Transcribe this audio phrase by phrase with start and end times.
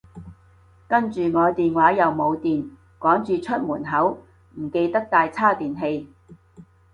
[0.87, 4.17] 跟住我電話又冇電，趕住出門口，
[4.55, 6.09] 唔記得帶叉電器